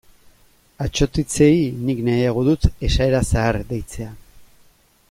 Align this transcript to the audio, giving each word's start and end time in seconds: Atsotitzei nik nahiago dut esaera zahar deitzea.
Atsotitzei 0.85 1.59
nik 1.89 2.01
nahiago 2.09 2.47
dut 2.49 2.67
esaera 2.89 3.21
zahar 3.31 3.63
deitzea. 3.75 4.11